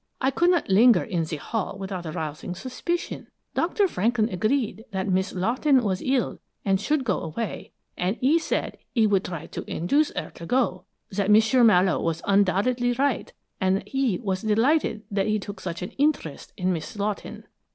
[0.19, 3.27] I could not linger in the hall without arousing suspicion.
[3.53, 3.87] Dr.
[3.87, 9.05] Franklin agreed that Miss Lawton was ill and should go away, and he said he
[9.05, 14.17] would try to induce her to go that M'sieu Mallowe was undoubtedly right, and he
[14.17, 17.43] was delighted that he took such an interest in Miss Lawton."